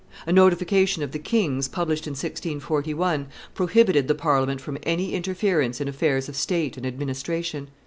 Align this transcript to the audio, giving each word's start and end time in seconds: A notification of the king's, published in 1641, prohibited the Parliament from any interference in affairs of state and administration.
A 0.25 0.33
notification 0.33 1.03
of 1.03 1.11
the 1.11 1.19
king's, 1.19 1.67
published 1.67 2.07
in 2.07 2.13
1641, 2.13 3.27
prohibited 3.53 4.07
the 4.07 4.15
Parliament 4.15 4.59
from 4.59 4.79
any 4.81 5.13
interference 5.13 5.79
in 5.79 5.87
affairs 5.87 6.27
of 6.27 6.35
state 6.35 6.75
and 6.75 6.87
administration. 6.87 7.67